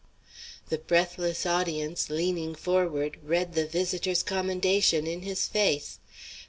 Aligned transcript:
The 0.69 0.79
breathless 0.79 1.45
audience, 1.45 2.09
leaning 2.09 2.55
forward, 2.55 3.17
read 3.21 3.53
the 3.53 3.67
visitor's 3.67 4.23
commendation 4.23 5.05
in 5.05 5.21
his 5.21 5.45
face. 5.47 5.99